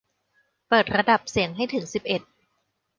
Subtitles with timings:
[0.67, 2.21] เปิดระดับเสียงให้ถึงสิบเอ็ด